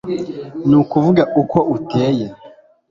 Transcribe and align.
Nakuvuga 0.69 1.23
uko 1.41 1.57
uteye 1.75 2.25